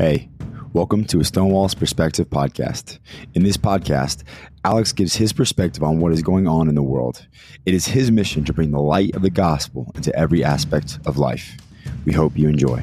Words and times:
Hey, 0.00 0.30
welcome 0.72 1.04
to 1.08 1.20
a 1.20 1.24
Stonewall's 1.24 1.74
Perspective 1.74 2.30
podcast. 2.30 2.98
In 3.34 3.42
this 3.42 3.58
podcast, 3.58 4.22
Alex 4.64 4.94
gives 4.94 5.14
his 5.14 5.30
perspective 5.30 5.82
on 5.82 6.00
what 6.00 6.10
is 6.12 6.22
going 6.22 6.48
on 6.48 6.70
in 6.70 6.74
the 6.74 6.82
world. 6.82 7.26
It 7.66 7.74
is 7.74 7.84
his 7.84 8.10
mission 8.10 8.42
to 8.46 8.54
bring 8.54 8.70
the 8.70 8.80
light 8.80 9.14
of 9.14 9.20
the 9.20 9.28
gospel 9.28 9.92
into 9.94 10.10
every 10.16 10.42
aspect 10.42 10.98
of 11.04 11.18
life. 11.18 11.54
We 12.06 12.14
hope 12.14 12.38
you 12.38 12.48
enjoy. 12.48 12.82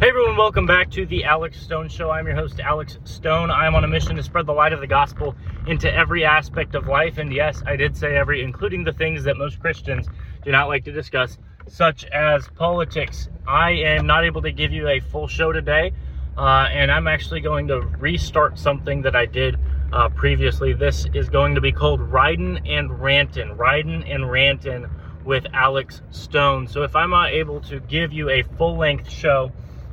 Hey 0.00 0.08
everyone, 0.08 0.38
welcome 0.38 0.64
back 0.64 0.90
to 0.92 1.04
the 1.04 1.24
Alex 1.24 1.60
Stone 1.60 1.90
Show. 1.90 2.10
I'm 2.10 2.26
your 2.26 2.34
host, 2.34 2.60
Alex 2.60 2.96
Stone. 3.04 3.50
I 3.50 3.66
am 3.66 3.74
on 3.74 3.84
a 3.84 3.88
mission 3.88 4.16
to 4.16 4.22
spread 4.22 4.46
the 4.46 4.54
light 4.54 4.72
of 4.72 4.80
the 4.80 4.86
gospel 4.86 5.36
into 5.66 5.92
every 5.92 6.24
aspect 6.24 6.74
of 6.74 6.86
life. 6.86 7.18
And 7.18 7.30
yes, 7.30 7.62
I 7.66 7.76
did 7.76 7.94
say 7.94 8.16
every, 8.16 8.42
including 8.42 8.84
the 8.84 8.94
things 8.94 9.22
that 9.24 9.36
most 9.36 9.60
Christians 9.60 10.08
do 10.42 10.50
not 10.50 10.68
like 10.68 10.84
to 10.86 10.92
discuss 10.92 11.36
such 11.70 12.04
as 12.06 12.48
politics. 12.56 13.28
I 13.46 13.70
am 13.70 14.06
not 14.06 14.24
able 14.24 14.42
to 14.42 14.50
give 14.50 14.72
you 14.72 14.88
a 14.88 14.98
full 14.98 15.28
show 15.28 15.52
today, 15.52 15.92
uh, 16.36 16.66
and 16.72 16.90
I'm 16.90 17.06
actually 17.06 17.40
going 17.40 17.68
to 17.68 17.80
restart 17.80 18.58
something 18.58 19.02
that 19.02 19.14
I 19.14 19.26
did 19.26 19.56
uh, 19.92 20.08
previously. 20.08 20.72
This 20.72 21.06
is 21.14 21.28
going 21.28 21.54
to 21.54 21.60
be 21.60 21.70
called 21.70 22.00
Ridin' 22.00 22.66
and 22.66 22.90
Rantin', 22.90 23.56
Ridin' 23.56 24.02
and 24.02 24.24
Rantin' 24.24 24.90
with 25.24 25.46
Alex 25.52 26.02
Stone. 26.10 26.66
So 26.66 26.82
if 26.82 26.96
I'm 26.96 27.10
not 27.10 27.30
able 27.30 27.60
to 27.62 27.78
give 27.78 28.12
you 28.12 28.30
a 28.30 28.42
full 28.42 28.76
length 28.76 29.08
show, 29.08 29.52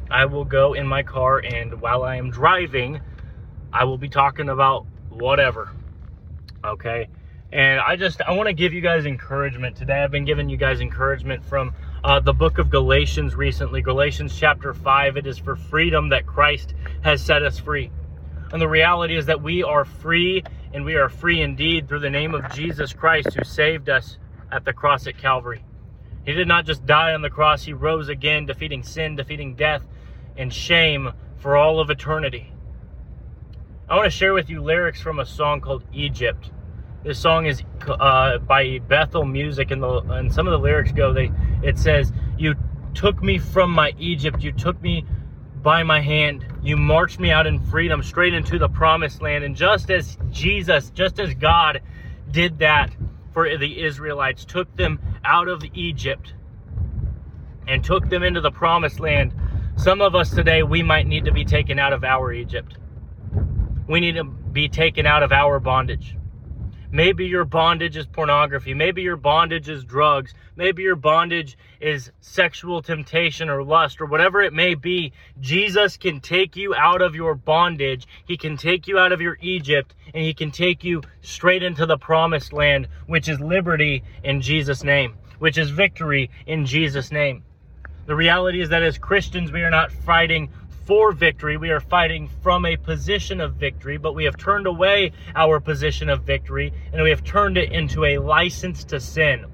I 0.09 0.25
will 0.25 0.45
go 0.45 0.73
in 0.73 0.87
my 0.87 1.03
car 1.03 1.39
and 1.39 1.79
while 1.79 2.03
I 2.03 2.15
am 2.15 2.31
driving, 2.31 3.01
I 3.71 3.83
will 3.83 3.97
be 3.99 4.09
talking 4.09 4.49
about 4.49 4.87
whatever. 5.09 5.69
Okay. 6.63 7.07
And 7.51 7.79
I 7.79 7.95
just, 7.95 8.21
I 8.21 8.33
want 8.33 8.47
to 8.47 8.53
give 8.53 8.73
you 8.73 8.81
guys 8.81 9.05
encouragement 9.05 9.77
today. 9.77 10.03
I've 10.03 10.11
been 10.11 10.25
giving 10.25 10.49
you 10.49 10.57
guys 10.57 10.81
encouragement 10.81 11.45
from 11.45 11.73
uh, 12.03 12.19
the 12.19 12.33
book 12.33 12.57
of 12.57 12.69
Galatians 12.69 13.35
recently. 13.35 13.81
Galatians 13.81 14.37
chapter 14.37 14.73
5. 14.73 15.15
It 15.15 15.25
is 15.25 15.37
for 15.37 15.55
freedom 15.55 16.09
that 16.09 16.25
Christ 16.25 16.73
has 17.03 17.23
set 17.23 17.43
us 17.43 17.57
free. 17.57 17.89
And 18.51 18.61
the 18.61 18.67
reality 18.67 19.15
is 19.15 19.25
that 19.27 19.41
we 19.41 19.63
are 19.63 19.85
free 19.85 20.43
and 20.73 20.83
we 20.83 20.95
are 20.95 21.07
free 21.07 21.41
indeed 21.41 21.87
through 21.87 22.01
the 22.01 22.09
name 22.09 22.35
of 22.35 22.51
Jesus 22.53 22.91
Christ 22.91 23.33
who 23.33 23.43
saved 23.45 23.89
us 23.89 24.17
at 24.51 24.65
the 24.65 24.73
cross 24.73 25.07
at 25.07 25.17
Calvary. 25.17 25.63
He 26.25 26.33
did 26.33 26.47
not 26.47 26.65
just 26.65 26.85
die 26.85 27.13
on 27.13 27.21
the 27.21 27.29
cross, 27.29 27.63
he 27.63 27.71
rose 27.71 28.09
again, 28.09 28.45
defeating 28.45 28.83
sin, 28.83 29.15
defeating 29.15 29.55
death, 29.55 29.83
and 30.35 30.53
shame 30.53 31.13
for 31.37 31.55
all 31.55 31.79
of 31.79 31.89
eternity. 31.89 32.51
I 33.89 33.95
want 33.95 34.05
to 34.05 34.17
share 34.17 34.33
with 34.33 34.49
you 34.49 34.61
lyrics 34.61 35.01
from 35.01 35.19
a 35.19 35.25
song 35.25 35.61
called 35.61 35.85
Egypt. 35.93 36.51
This 37.07 37.19
song 37.19 37.45
is 37.45 37.63
uh, 37.87 38.37
by 38.39 38.79
Bethel 38.79 39.23
Music, 39.23 39.71
and 39.71 39.81
the 39.81 39.99
and 40.09 40.29
some 40.33 40.45
of 40.45 40.51
the 40.51 40.59
lyrics 40.59 40.91
go. 40.91 41.13
They 41.13 41.31
it 41.63 41.77
says, 41.77 42.11
"You 42.37 42.55
took 42.93 43.23
me 43.23 43.37
from 43.37 43.71
my 43.71 43.93
Egypt. 43.97 44.43
You 44.43 44.51
took 44.51 44.81
me 44.81 45.05
by 45.63 45.83
my 45.83 46.01
hand. 46.01 46.45
You 46.61 46.75
marched 46.75 47.17
me 47.17 47.31
out 47.31 47.47
in 47.47 47.61
freedom, 47.61 48.03
straight 48.03 48.33
into 48.33 48.59
the 48.59 48.67
promised 48.67 49.21
land. 49.21 49.45
And 49.45 49.55
just 49.55 49.89
as 49.89 50.17
Jesus, 50.31 50.89
just 50.89 51.17
as 51.17 51.33
God 51.33 51.81
did 52.29 52.59
that 52.59 52.93
for 53.31 53.57
the 53.57 53.81
Israelites, 53.81 54.43
took 54.43 54.75
them 54.75 54.99
out 55.23 55.47
of 55.47 55.63
Egypt 55.73 56.33
and 57.69 57.85
took 57.85 58.09
them 58.09 58.21
into 58.21 58.41
the 58.41 58.51
promised 58.51 58.99
land." 58.99 59.33
Some 59.77 60.01
of 60.01 60.13
us 60.13 60.31
today, 60.31 60.61
we 60.61 60.83
might 60.83 61.07
need 61.07 61.23
to 61.23 61.31
be 61.31 61.45
taken 61.45 61.79
out 61.79 61.93
of 61.93 62.03
our 62.03 62.33
Egypt. 62.33 62.77
We 63.87 64.01
need 64.01 64.15
to 64.15 64.25
be 64.25 64.67
taken 64.67 65.05
out 65.05 65.23
of 65.23 65.31
our 65.31 65.61
bondage. 65.61 66.16
Maybe 66.89 67.25
your 67.25 67.43
bondage 67.43 67.97
is 67.97 68.05
pornography. 68.05 68.73
Maybe 68.73 69.01
your 69.01 69.17
bondage 69.17 69.67
is 69.67 69.83
drugs. 69.83 70.33
Maybe 70.55 70.83
your 70.83 70.95
bondage 70.95 71.57
is 71.81 72.11
sexual 72.21 72.81
temptation 72.81 73.49
or 73.49 73.61
lust 73.61 73.99
or 73.99 74.05
whatever 74.05 74.41
it 74.41 74.53
may 74.53 74.73
be. 74.73 75.11
Jesus 75.41 75.97
can 75.97 76.21
take 76.21 76.55
you 76.55 76.73
out 76.73 77.01
of 77.01 77.13
your 77.13 77.35
bondage. 77.35 78.07
He 78.25 78.37
can 78.37 78.55
take 78.55 78.87
you 78.87 78.97
out 78.97 79.11
of 79.11 79.19
your 79.19 79.37
Egypt 79.41 79.95
and 80.13 80.23
he 80.23 80.33
can 80.33 80.49
take 80.49 80.85
you 80.85 81.01
straight 81.21 81.61
into 81.61 81.85
the 81.85 81.97
promised 81.97 82.53
land, 82.53 82.87
which 83.05 83.27
is 83.27 83.41
liberty 83.41 84.03
in 84.23 84.39
Jesus' 84.39 84.83
name, 84.83 85.15
which 85.39 85.57
is 85.57 85.69
victory 85.69 86.29
in 86.45 86.65
Jesus' 86.65 87.11
name. 87.11 87.43
The 88.05 88.15
reality 88.15 88.61
is 88.61 88.69
that 88.69 88.83
as 88.83 88.97
Christians, 88.97 89.51
we 89.51 89.63
are 89.63 89.69
not 89.69 89.91
fighting 89.91 90.49
for 90.87 91.11
victory. 91.11 91.57
We 91.57 91.69
are 91.71 91.81
fighting 91.81 92.29
from 92.41 92.65
a 92.65 92.77
position 92.77 93.41
of 93.41 93.55
victory, 93.55 93.97
but 93.97 94.15
we 94.15 94.23
have 94.23 94.37
turned 94.37 94.67
away 94.67 95.11
our 95.35 95.59
position 95.59 96.09
of 96.09 96.23
victory 96.23 96.71
and 96.93 97.03
we 97.03 97.09
have 97.09 97.25
turned 97.25 97.57
it 97.57 97.73
into 97.73 98.05
a 98.05 98.17
license 98.19 98.85
to 98.85 98.99
sin. 99.01 99.45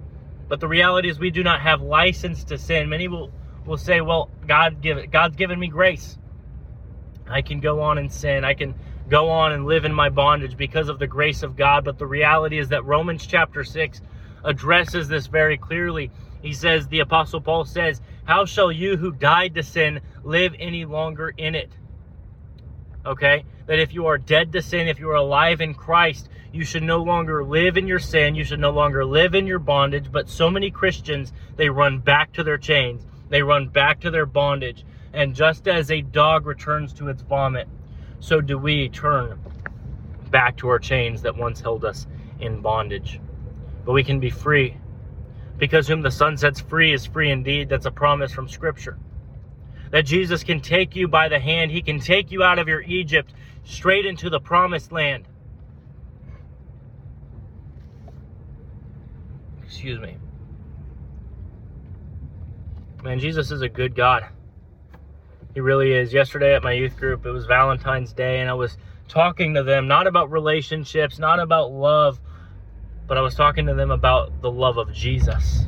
But 0.47 0.59
the 0.59 0.67
reality 0.67 1.09
is 1.09 1.19
we 1.19 1.31
do 1.31 1.43
not 1.43 1.61
have 1.61 1.81
license 1.81 2.43
to 2.45 2.57
sin. 2.59 2.87
Many 2.87 3.07
will, 3.07 3.31
will 3.65 3.77
say, 3.77 3.99
well, 3.99 4.29
God 4.47 4.79
give 4.81 5.09
God's 5.09 5.35
given 5.35 5.59
me 5.59 5.67
grace. 5.67 6.19
I 7.27 7.41
can 7.41 7.59
go 7.59 7.81
on 7.81 7.97
and 7.97 8.11
sin. 8.11 8.45
I 8.45 8.53
can 8.53 8.75
go 9.09 9.29
on 9.29 9.53
and 9.53 9.65
live 9.65 9.85
in 9.85 9.93
my 9.93 10.09
bondage 10.09 10.55
because 10.55 10.87
of 10.87 10.99
the 10.99 11.07
grace 11.07 11.41
of 11.41 11.55
God. 11.55 11.83
But 11.83 11.97
the 11.97 12.05
reality 12.05 12.59
is 12.59 12.69
that 12.69 12.85
Romans 12.85 13.25
chapter 13.25 13.63
6 13.63 14.01
addresses 14.43 15.07
this 15.07 15.25
very 15.25 15.57
clearly. 15.57 16.11
He 16.43 16.53
says, 16.53 16.87
the 16.87 16.99
Apostle 16.99 17.39
Paul 17.39 17.63
says, 17.63 18.01
How 18.25 18.43
shall 18.43 18.71
you 18.71 18.97
who 18.97 19.13
died 19.13 19.55
to 19.55 19.63
sin 19.63 20.01
live 20.23 20.53
any 20.59 20.83
longer 20.83 21.29
in 21.29 21.55
it? 21.55 21.71
Okay? 23.05 23.45
That 23.65 23.79
if 23.79 23.93
you 23.93 24.07
are 24.07 24.17
dead 24.17 24.51
to 24.51 24.61
sin, 24.61 24.89
if 24.89 24.99
you 24.99 25.09
are 25.09 25.15
alive 25.15 25.61
in 25.61 25.73
Christ, 25.73 26.29
you 26.51 26.65
should 26.65 26.83
no 26.83 27.01
longer 27.01 27.45
live 27.45 27.77
in 27.77 27.87
your 27.87 27.97
sin. 27.97 28.35
You 28.35 28.43
should 28.43 28.59
no 28.59 28.71
longer 28.71 29.05
live 29.05 29.35
in 29.35 29.47
your 29.47 29.57
bondage. 29.57 30.11
But 30.11 30.29
so 30.29 30.49
many 30.51 30.69
Christians, 30.69 31.31
they 31.55 31.69
run 31.69 31.99
back 31.99 32.33
to 32.33 32.43
their 32.43 32.57
chains, 32.57 33.07
they 33.29 33.41
run 33.41 33.69
back 33.69 34.01
to 34.01 34.11
their 34.11 34.25
bondage. 34.25 34.85
And 35.13 35.33
just 35.33 35.67
as 35.67 35.91
a 35.91 36.01
dog 36.01 36.45
returns 36.45 36.91
to 36.95 37.07
its 37.07 37.21
vomit, 37.21 37.69
so 38.19 38.41
do 38.41 38.57
we 38.57 38.89
turn 38.89 39.39
back 40.29 40.57
to 40.57 40.67
our 40.67 40.79
chains 40.79 41.21
that 41.21 41.37
once 41.37 41.61
held 41.61 41.85
us 41.85 42.05
in 42.41 42.59
bondage. 42.59 43.21
But 43.85 43.93
we 43.93 44.03
can 44.03 44.19
be 44.19 44.29
free 44.29 44.77
because 45.63 45.87
whom 45.87 46.01
the 46.01 46.11
Son 46.11 46.35
sets 46.35 46.59
free 46.59 46.91
is 46.91 47.05
free 47.05 47.31
indeed. 47.31 47.69
That's 47.69 47.85
a 47.85 47.91
promise 47.91 48.33
from 48.33 48.49
Scripture. 48.49 48.99
That 49.91 50.05
Jesus 50.05 50.43
can 50.43 50.59
take 50.59 50.93
you 50.93 51.07
by 51.07 51.29
the 51.29 51.39
hand, 51.39 51.71
He 51.71 51.81
can 51.81 52.01
take 52.01 52.33
you 52.33 52.43
out 52.43 52.59
of 52.59 52.67
your 52.67 52.81
Egypt 52.81 53.33
straight 53.63 54.05
into 54.05 54.29
the 54.29 54.41
promised 54.41 54.91
land. 54.91 55.25
Excuse 59.63 60.01
me. 60.01 60.17
Man, 63.01 63.19
Jesus 63.19 63.49
is 63.49 63.61
a 63.61 63.69
good 63.69 63.95
God. 63.95 64.25
He 65.53 65.61
really 65.61 65.93
is. 65.93 66.11
Yesterday 66.11 66.55
at 66.55 66.61
my 66.61 66.73
youth 66.73 66.97
group, 66.97 67.25
it 67.25 67.31
was 67.31 67.45
Valentine's 67.45 68.11
Day, 68.11 68.41
and 68.41 68.49
I 68.49 68.53
was 68.53 68.77
talking 69.07 69.53
to 69.53 69.63
them 69.63 69.87
not 69.87 70.07
about 70.07 70.29
relationships, 70.29 71.19
not 71.19 71.39
about 71.39 71.71
love, 71.71 72.19
but 73.07 73.17
I 73.17 73.21
was 73.21 73.35
talking 73.35 73.65
to 73.67 73.73
them 73.73 73.91
about 73.91 74.41
the 74.41 74.51
love 74.51 74.77
of 74.77 74.93
Jesus. 74.93 75.65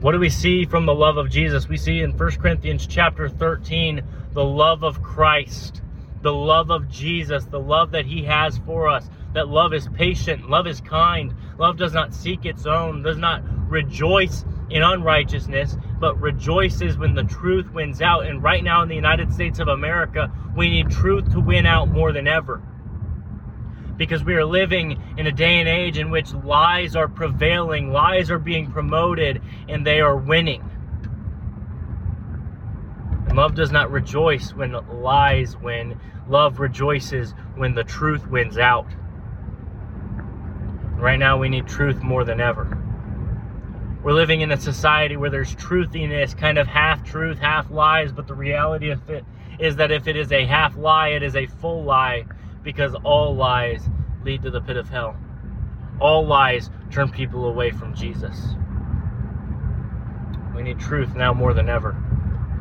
What 0.00 0.12
do 0.12 0.18
we 0.18 0.30
see 0.30 0.64
from 0.64 0.86
the 0.86 0.94
love 0.94 1.16
of 1.16 1.30
Jesus? 1.30 1.68
We 1.68 1.76
see 1.76 2.00
in 2.00 2.16
1 2.16 2.30
Corinthians 2.32 2.86
chapter 2.86 3.28
13 3.28 4.02
the 4.32 4.44
love 4.44 4.82
of 4.82 5.02
Christ, 5.02 5.82
the 6.22 6.32
love 6.32 6.70
of 6.70 6.88
Jesus, 6.88 7.44
the 7.46 7.60
love 7.60 7.90
that 7.92 8.06
he 8.06 8.24
has 8.24 8.58
for 8.58 8.88
us. 8.88 9.08
That 9.32 9.48
love 9.48 9.72
is 9.72 9.88
patient, 9.88 10.50
love 10.50 10.66
is 10.66 10.80
kind, 10.80 11.34
love 11.58 11.76
does 11.76 11.92
not 11.92 12.14
seek 12.14 12.44
its 12.44 12.66
own, 12.66 13.02
does 13.02 13.18
not 13.18 13.42
rejoice 13.70 14.44
in 14.70 14.82
unrighteousness, 14.82 15.76
but 16.00 16.20
rejoices 16.20 16.98
when 16.98 17.14
the 17.14 17.24
truth 17.24 17.70
wins 17.72 18.02
out. 18.02 18.26
And 18.26 18.42
right 18.42 18.64
now 18.64 18.82
in 18.82 18.88
the 18.88 18.94
United 18.94 19.32
States 19.32 19.60
of 19.60 19.68
America, 19.68 20.32
we 20.56 20.68
need 20.68 20.90
truth 20.90 21.30
to 21.32 21.40
win 21.40 21.64
out 21.66 21.88
more 21.88 22.12
than 22.12 22.26
ever 22.26 22.60
because 24.00 24.24
we 24.24 24.32
are 24.32 24.46
living 24.46 24.98
in 25.18 25.26
a 25.26 25.30
day 25.30 25.60
and 25.60 25.68
age 25.68 25.98
in 25.98 26.08
which 26.08 26.32
lies 26.32 26.96
are 26.96 27.06
prevailing, 27.06 27.92
lies 27.92 28.30
are 28.30 28.38
being 28.38 28.72
promoted, 28.72 29.42
and 29.68 29.86
they 29.86 30.00
are 30.00 30.16
winning. 30.16 30.64
And 33.28 33.36
love 33.36 33.54
does 33.54 33.70
not 33.70 33.90
rejoice 33.90 34.54
when 34.54 34.72
lies 35.02 35.54
win, 35.58 36.00
love 36.30 36.60
rejoices 36.60 37.34
when 37.56 37.74
the 37.74 37.84
truth 37.84 38.26
wins 38.26 38.56
out. 38.56 38.86
Right 40.96 41.18
now, 41.18 41.36
we 41.36 41.50
need 41.50 41.66
truth 41.66 42.02
more 42.02 42.24
than 42.24 42.40
ever. 42.40 42.78
We're 44.02 44.14
living 44.14 44.40
in 44.40 44.50
a 44.50 44.58
society 44.58 45.18
where 45.18 45.28
there's 45.28 45.54
truthiness, 45.56 46.32
kind 46.32 46.56
of 46.56 46.66
half 46.66 47.04
truth, 47.04 47.38
half 47.38 47.70
lies, 47.70 48.12
but 48.12 48.26
the 48.26 48.34
reality 48.34 48.88
of 48.88 49.10
it 49.10 49.26
is 49.58 49.76
that 49.76 49.90
if 49.90 50.08
it 50.08 50.16
is 50.16 50.32
a 50.32 50.46
half 50.46 50.74
lie, 50.78 51.08
it 51.08 51.22
is 51.22 51.36
a 51.36 51.44
full 51.44 51.84
lie 51.84 52.24
because 52.62 52.94
all 53.04 53.34
lies 53.34 53.88
lead 54.24 54.42
to 54.42 54.50
the 54.50 54.60
pit 54.60 54.76
of 54.76 54.88
hell. 54.88 55.16
All 56.00 56.26
lies 56.26 56.70
turn 56.90 57.10
people 57.10 57.46
away 57.46 57.70
from 57.70 57.94
Jesus. 57.94 58.54
We 60.54 60.62
need 60.62 60.78
truth 60.78 61.14
now 61.14 61.32
more 61.32 61.54
than 61.54 61.68
ever. 61.68 61.96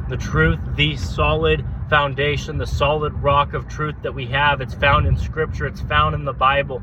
The 0.10 0.18
truth, 0.18 0.60
the 0.76 0.96
solid 0.98 1.66
foundation, 1.90 2.58
the 2.58 2.68
solid 2.68 3.14
rock 3.14 3.54
of 3.54 3.68
truth 3.68 3.96
that 4.04 4.14
we 4.14 4.26
have, 4.28 4.62
it's 4.62 4.74
found 4.74 5.08
in 5.08 5.18
Scripture, 5.18 5.66
it's 5.66 5.82
found 5.82 6.16
in 6.16 6.26
the 6.26 6.34
Bible. 6.34 6.82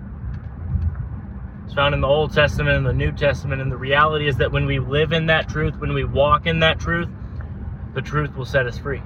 It's 1.64 1.74
found 1.74 1.94
in 1.94 2.00
the 2.00 2.06
Old 2.08 2.32
Testament 2.32 2.76
and 2.76 2.86
the 2.86 2.92
New 2.92 3.12
Testament. 3.12 3.60
And 3.60 3.70
the 3.70 3.76
reality 3.76 4.28
is 4.28 4.36
that 4.36 4.52
when 4.52 4.66
we 4.66 4.78
live 4.78 5.12
in 5.12 5.26
that 5.26 5.48
truth, 5.48 5.76
when 5.78 5.94
we 5.94 6.04
walk 6.04 6.46
in 6.46 6.60
that 6.60 6.78
truth, 6.78 7.08
the 7.94 8.02
truth 8.02 8.36
will 8.36 8.44
set 8.44 8.66
us 8.66 8.78
free. 8.78 9.02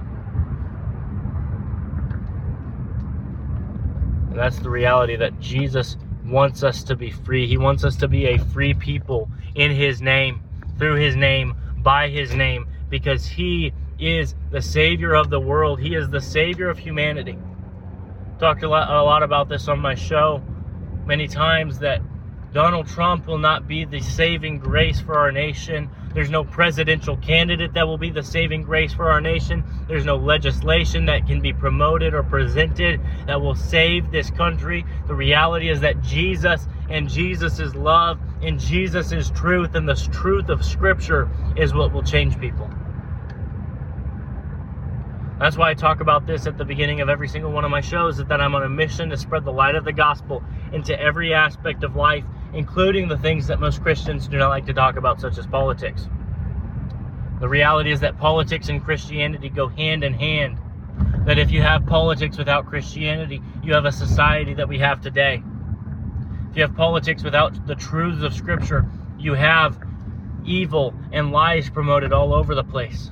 And 4.31 4.39
that's 4.39 4.59
the 4.59 4.69
reality 4.69 5.17
that 5.17 5.39
Jesus 5.41 5.97
wants 6.25 6.63
us 6.63 6.83
to 6.83 6.95
be 6.95 7.11
free. 7.11 7.47
He 7.47 7.57
wants 7.57 7.83
us 7.83 7.97
to 7.97 8.07
be 8.07 8.27
a 8.27 8.37
free 8.37 8.73
people 8.73 9.29
in 9.55 9.71
His 9.71 10.01
name, 10.01 10.41
through 10.77 10.95
His 10.95 11.15
name, 11.17 11.55
by 11.77 12.09
His 12.09 12.33
name, 12.33 12.67
because 12.89 13.25
He 13.25 13.73
is 13.99 14.33
the 14.49 14.61
Savior 14.61 15.13
of 15.13 15.29
the 15.29 15.39
world. 15.39 15.81
He 15.81 15.95
is 15.95 16.09
the 16.09 16.21
Savior 16.21 16.69
of 16.69 16.79
humanity. 16.79 17.37
Talked 18.39 18.63
a 18.63 18.69
lot, 18.69 18.89
a 18.89 19.03
lot 19.03 19.21
about 19.21 19.49
this 19.49 19.67
on 19.67 19.79
my 19.79 19.95
show 19.95 20.41
many 21.05 21.27
times 21.27 21.79
that 21.79 22.01
Donald 22.53 22.87
Trump 22.87 23.27
will 23.27 23.37
not 23.37 23.67
be 23.67 23.85
the 23.85 23.99
saving 23.99 24.59
grace 24.59 25.01
for 25.01 25.17
our 25.17 25.31
nation. 25.31 25.89
There's 26.13 26.29
no 26.29 26.43
presidential 26.43 27.17
candidate 27.17 27.73
that 27.73 27.87
will 27.87 27.97
be 27.97 28.09
the 28.09 28.23
saving 28.23 28.63
grace 28.63 28.93
for 28.93 29.09
our 29.09 29.21
nation. 29.21 29.63
There's 29.87 30.05
no 30.05 30.17
legislation 30.17 31.05
that 31.05 31.25
can 31.27 31.41
be 31.41 31.53
promoted 31.53 32.13
or 32.13 32.23
presented 32.23 32.99
that 33.27 33.39
will 33.39 33.55
save 33.55 34.11
this 34.11 34.29
country. 34.29 34.85
The 35.07 35.15
reality 35.15 35.69
is 35.69 35.79
that 35.81 36.01
Jesus 36.01 36.67
and 36.89 37.09
Jesus' 37.09 37.75
love 37.75 38.19
and 38.41 38.59
Jesus' 38.59 39.31
truth 39.31 39.75
and 39.75 39.87
the 39.87 39.95
truth 39.95 40.49
of 40.49 40.65
Scripture 40.65 41.29
is 41.55 41.73
what 41.73 41.93
will 41.93 42.03
change 42.03 42.39
people. 42.39 42.69
That's 45.41 45.57
why 45.57 45.71
I 45.71 45.73
talk 45.73 46.01
about 46.01 46.27
this 46.27 46.45
at 46.45 46.59
the 46.59 46.65
beginning 46.65 47.01
of 47.01 47.09
every 47.09 47.27
single 47.27 47.51
one 47.51 47.65
of 47.65 47.71
my 47.71 47.81
shows 47.81 48.19
is 48.19 48.25
that 48.25 48.39
I'm 48.39 48.53
on 48.53 48.61
a 48.61 48.69
mission 48.69 49.09
to 49.09 49.17
spread 49.17 49.43
the 49.43 49.51
light 49.51 49.73
of 49.73 49.85
the 49.85 49.91
gospel 49.91 50.43
into 50.71 50.99
every 51.01 51.33
aspect 51.33 51.83
of 51.83 51.95
life, 51.95 52.23
including 52.53 53.07
the 53.07 53.17
things 53.17 53.47
that 53.47 53.59
most 53.59 53.81
Christians 53.81 54.27
do 54.27 54.37
not 54.37 54.49
like 54.49 54.65
to 54.65 54.73
talk 54.73 54.97
about, 54.97 55.21
such 55.21 55.37
as 55.37 55.47
politics. 55.47 56.07
The 57.39 57.47
reality 57.47 57.91
is 57.91 57.99
that 58.01 58.17
politics 58.17 58.69
and 58.69 58.83
Christianity 58.83 59.49
go 59.49 59.67
hand 59.67 60.03
in 60.03 60.13
hand. 60.13 60.57
That 61.25 61.39
if 61.39 61.51
you 61.51 61.61
have 61.61 61.85
politics 61.85 62.37
without 62.37 62.65
Christianity, 62.65 63.41
you 63.63 63.73
have 63.73 63.85
a 63.85 63.91
society 63.91 64.53
that 64.55 64.67
we 64.67 64.77
have 64.79 65.01
today. 65.01 65.41
If 66.49 66.57
you 66.57 66.63
have 66.63 66.75
politics 66.75 67.23
without 67.23 67.65
the 67.65 67.75
truths 67.75 68.23
of 68.23 68.33
Scripture, 68.33 68.85
you 69.17 69.33
have 69.33 69.79
evil 70.45 70.93
and 71.11 71.31
lies 71.31 71.69
promoted 71.69 72.11
all 72.13 72.33
over 72.33 72.55
the 72.55 72.63
place 72.63 73.11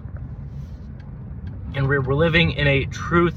and 1.76 1.88
we're, 1.88 2.02
living 2.02 2.52
in 2.52 2.68
a 2.68 2.86
truth 2.86 3.36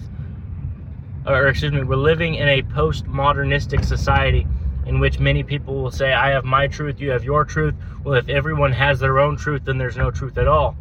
or 1.27 1.49
excuse 1.49 1.73
me 1.73 1.83
we're 1.83 1.97
living 1.97 2.35
in 2.35 2.49
a 2.49 2.63
postmodernistic 2.63 3.85
society 3.85 4.47
in 4.87 4.99
which 4.99 5.19
many 5.19 5.43
people 5.43 5.83
will 5.83 5.91
say 5.91 6.13
i 6.13 6.31
have 6.31 6.45
my 6.45 6.67
truth 6.67 7.01
you 7.01 7.11
have 7.11 7.25
your 7.25 7.45
truth. 7.45 7.75
Well 8.05 8.15
if 8.15 8.29
everyone 8.29 8.73
has 8.73 8.99
their 9.01 9.19
own 9.19 9.37
truth 9.37 9.63
then 9.65 9.79
there's 9.79 9.97
no 9.97 10.11
truth 10.11 10.39
at 10.39 10.49
all. 10.49 10.73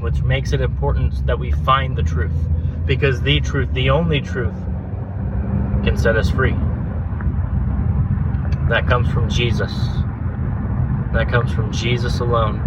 Which 0.00 0.22
makes 0.22 0.52
it 0.52 0.60
important 0.60 1.26
that 1.26 1.38
we 1.38 1.50
find 1.50 1.96
the 1.96 2.02
truth 2.02 2.32
because 2.86 3.20
the 3.20 3.40
truth 3.40 3.72
the 3.72 3.90
only 3.90 4.20
truth 4.20 4.54
can 5.84 5.96
set 5.96 6.16
us 6.16 6.30
free. 6.30 6.54
That 8.68 8.86
comes 8.86 9.10
from 9.10 9.28
jesus. 9.28 9.72
That 11.12 11.28
comes 11.28 11.52
from 11.52 11.72
jesus 11.72 12.20
alone. 12.20 12.66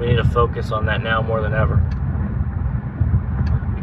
We 0.00 0.06
need 0.06 0.16
to 0.16 0.24
focus 0.24 0.72
on 0.72 0.86
that 0.86 1.02
now 1.02 1.22
more 1.22 1.40
than 1.40 1.54
ever. 1.54 1.82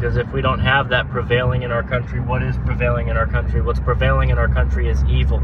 Because 0.01 0.17
if 0.17 0.33
we 0.33 0.41
don't 0.41 0.57
have 0.57 0.89
that 0.89 1.07
prevailing 1.11 1.61
in 1.61 1.71
our 1.71 1.83
country, 1.83 2.19
what 2.19 2.41
is 2.41 2.57
prevailing 2.65 3.09
in 3.09 3.17
our 3.17 3.27
country? 3.27 3.61
What's 3.61 3.79
prevailing 3.79 4.31
in 4.31 4.39
our 4.39 4.47
country 4.47 4.89
is 4.89 5.03
evil. 5.03 5.37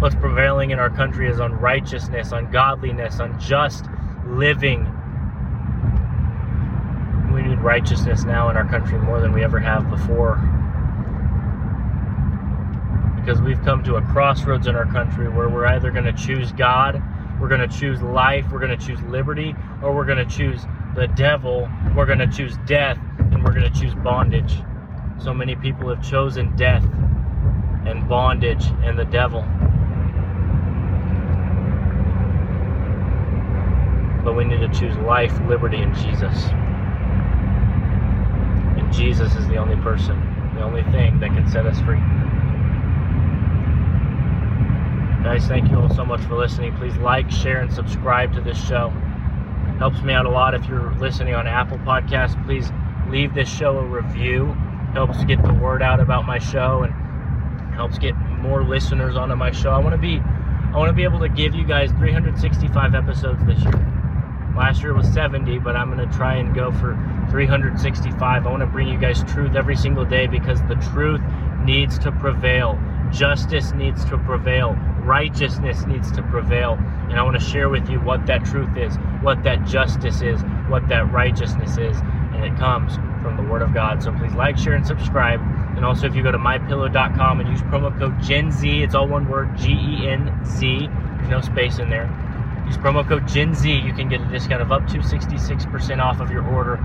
What's 0.00 0.16
prevailing 0.16 0.72
in 0.72 0.80
our 0.80 0.90
country 0.90 1.30
is 1.30 1.38
unrighteousness, 1.38 2.32
ungodliness, 2.32 3.20
unjust 3.20 3.84
living. 4.26 4.80
We 7.32 7.42
need 7.42 7.60
righteousness 7.60 8.24
now 8.24 8.50
in 8.50 8.56
our 8.56 8.68
country 8.68 8.98
more 8.98 9.20
than 9.20 9.32
we 9.32 9.44
ever 9.44 9.60
have 9.60 9.88
before. 9.88 10.38
Because 13.14 13.40
we've 13.40 13.62
come 13.62 13.84
to 13.84 13.94
a 13.94 14.02
crossroads 14.02 14.66
in 14.66 14.74
our 14.74 14.86
country 14.86 15.28
where 15.28 15.48
we're 15.48 15.66
either 15.66 15.92
going 15.92 16.06
to 16.06 16.12
choose 16.12 16.50
God 16.50 17.00
we're 17.40 17.48
going 17.48 17.66
to 17.66 17.78
choose 17.78 18.02
life, 18.02 18.44
we're 18.52 18.58
going 18.58 18.76
to 18.78 18.86
choose 18.86 19.00
liberty, 19.04 19.54
or 19.82 19.94
we're 19.94 20.04
going 20.04 20.18
to 20.18 20.26
choose 20.26 20.66
the 20.94 21.06
devil, 21.06 21.66
we're 21.96 22.04
going 22.04 22.18
to 22.18 22.26
choose 22.26 22.58
death, 22.66 22.98
we're 23.44 23.52
going 23.52 23.70
to 23.70 23.80
choose 23.80 23.94
bondage. 23.94 24.62
So 25.22 25.34
many 25.34 25.56
people 25.56 25.88
have 25.94 26.02
chosen 26.02 26.54
death 26.56 26.84
and 27.86 28.08
bondage 28.08 28.64
and 28.82 28.98
the 28.98 29.04
devil. 29.04 29.42
But 34.24 34.34
we 34.34 34.44
need 34.44 34.60
to 34.60 34.68
choose 34.68 34.96
life, 34.98 35.32
liberty, 35.48 35.78
and 35.78 35.94
Jesus. 35.94 36.48
And 38.78 38.92
Jesus 38.92 39.34
is 39.34 39.48
the 39.48 39.56
only 39.56 39.76
person, 39.76 40.18
the 40.54 40.62
only 40.62 40.82
thing 40.84 41.20
that 41.20 41.30
can 41.30 41.48
set 41.48 41.66
us 41.66 41.80
free. 41.80 42.00
Guys, 45.22 45.46
thank 45.46 45.70
you 45.70 45.78
all 45.78 45.94
so 45.94 46.04
much 46.04 46.20
for 46.22 46.36
listening. 46.36 46.74
Please 46.76 46.96
like, 46.96 47.30
share, 47.30 47.60
and 47.60 47.72
subscribe 47.72 48.32
to 48.34 48.40
this 48.40 48.62
show. 48.66 48.88
Helps 49.78 50.02
me 50.02 50.12
out 50.12 50.26
a 50.26 50.30
lot 50.30 50.54
if 50.54 50.66
you're 50.66 50.92
listening 50.94 51.34
on 51.34 51.46
Apple 51.46 51.78
Podcasts. 51.78 52.42
Please 52.44 52.70
leave 53.10 53.34
this 53.34 53.48
show 53.48 53.78
a 53.78 53.84
review. 53.84 54.46
Helps 54.92 55.24
get 55.24 55.42
the 55.42 55.52
word 55.54 55.82
out 55.82 56.00
about 56.00 56.26
my 56.26 56.38
show 56.38 56.82
and 56.82 56.94
helps 57.74 57.98
get 57.98 58.14
more 58.40 58.64
listeners 58.64 59.16
onto 59.16 59.34
my 59.34 59.50
show. 59.50 59.70
I 59.70 59.78
want 59.78 59.94
to 59.94 59.98
be 59.98 60.18
I 60.18 60.76
want 60.76 60.88
to 60.88 60.94
be 60.94 61.04
able 61.04 61.18
to 61.20 61.28
give 61.28 61.54
you 61.54 61.64
guys 61.64 61.90
365 61.92 62.94
episodes 62.94 63.44
this 63.44 63.60
year. 63.62 64.52
Last 64.56 64.82
year 64.82 64.94
was 64.94 65.12
70, 65.12 65.58
but 65.58 65.74
I'm 65.74 65.92
going 65.92 66.08
to 66.08 66.16
try 66.16 66.36
and 66.36 66.54
go 66.54 66.70
for 66.70 66.96
365. 67.30 68.46
I 68.46 68.50
want 68.50 68.60
to 68.60 68.66
bring 68.66 68.86
you 68.86 68.98
guys 68.98 69.24
truth 69.24 69.56
every 69.56 69.76
single 69.76 70.04
day 70.04 70.26
because 70.26 70.60
the 70.68 70.76
truth 70.92 71.20
needs 71.64 71.98
to 72.00 72.12
prevail. 72.12 72.78
Justice 73.10 73.72
needs 73.72 74.04
to 74.06 74.18
prevail 74.18 74.76
righteousness 75.00 75.86
needs 75.86 76.12
to 76.12 76.22
prevail. 76.22 76.74
And 77.08 77.14
I 77.14 77.22
want 77.22 77.38
to 77.38 77.44
share 77.44 77.68
with 77.68 77.88
you 77.88 77.98
what 78.00 78.26
that 78.26 78.44
truth 78.44 78.76
is, 78.76 78.94
what 79.22 79.42
that 79.42 79.66
justice 79.66 80.22
is, 80.22 80.40
what 80.68 80.88
that 80.88 81.10
righteousness 81.12 81.76
is. 81.78 81.96
And 82.40 82.54
it 82.54 82.58
comes 82.58 82.94
from 83.22 83.36
the 83.36 83.42
Word 83.42 83.60
of 83.60 83.74
God. 83.74 84.02
So 84.02 84.12
please 84.12 84.32
like, 84.32 84.56
share, 84.56 84.74
and 84.74 84.86
subscribe. 84.86 85.40
And 85.76 85.84
also, 85.84 86.06
if 86.06 86.14
you 86.14 86.22
go 86.22 86.32
to 86.32 86.38
mypillow.com 86.38 87.40
and 87.40 87.48
use 87.48 87.60
promo 87.62 87.96
code 87.98 88.20
Gen 88.22 88.50
Z, 88.50 88.82
it's 88.82 88.94
all 88.94 89.06
one 89.06 89.28
word 89.28 89.56
G 89.58 89.72
E 89.72 90.08
N 90.08 90.40
Z, 90.44 90.88
no 91.28 91.40
space 91.40 91.78
in 91.78 91.90
there. 91.90 92.08
Use 92.66 92.76
promo 92.78 93.06
code 93.06 93.28
Gen 93.28 93.54
Z, 93.54 93.70
you 93.70 93.92
can 93.92 94.08
get 94.08 94.20
a 94.20 94.26
discount 94.26 94.62
of 94.62 94.72
up 94.72 94.86
to 94.88 94.98
66% 94.98 96.02
off 96.02 96.20
of 96.20 96.30
your 96.30 96.46
order. 96.54 96.76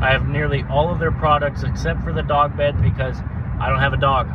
I 0.00 0.10
have 0.10 0.26
nearly 0.28 0.64
all 0.70 0.90
of 0.90 0.98
their 0.98 1.12
products 1.12 1.62
except 1.62 2.02
for 2.02 2.12
the 2.12 2.22
dog 2.22 2.56
bed 2.56 2.82
because 2.82 3.18
I 3.60 3.68
don't 3.68 3.78
have 3.78 3.92
a 3.92 3.98
dog. 3.98 4.28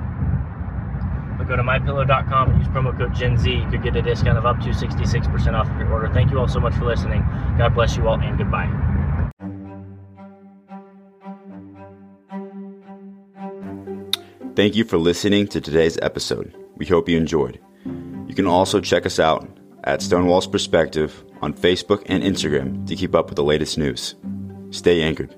But 1.38 1.48
go 1.48 1.56
to 1.56 1.64
mypillow.com 1.64 2.52
and 2.52 2.60
use 2.60 2.68
promo 2.70 2.98
code 2.98 3.14
Gen 3.16 3.38
Z. 3.38 3.52
You 3.52 3.70
could 3.70 3.84
get 3.84 3.96
a 3.96 4.02
discount 4.02 4.38
of 4.38 4.46
up 4.46 4.60
to 4.62 4.70
66% 4.70 5.54
off 5.54 5.70
of 5.70 5.78
your 5.80 5.92
order. 5.92 6.10
Thank 6.14 6.32
you 6.32 6.40
all 6.40 6.48
so 6.48 6.60
much 6.60 6.76
for 6.76 6.86
listening. 6.86 7.22
God 7.58 7.74
bless 7.74 7.98
you 7.98 8.08
all 8.08 8.20
and 8.20 8.38
goodbye. 8.38 8.87
Thank 14.58 14.76
you 14.76 14.86
for 14.86 14.98
listening 14.98 15.48
to 15.50 15.62
today's 15.62 16.00
episode. 16.02 16.52
We 16.78 16.88
hope 16.88 17.08
you 17.08 17.16
enjoyed. 17.16 17.60
You 18.26 18.34
can 18.34 18.48
also 18.48 18.82
check 18.82 19.06
us 19.06 19.20
out 19.20 19.48
at 19.84 20.02
Stonewall's 20.02 20.48
Perspective 20.48 21.24
on 21.44 21.54
Facebook 21.54 22.02
and 22.08 22.24
Instagram 22.24 22.88
to 22.88 22.96
keep 22.96 23.14
up 23.14 23.28
with 23.28 23.36
the 23.36 23.44
latest 23.44 23.78
news. 23.78 24.16
Stay 24.72 25.04
anchored. 25.04 25.36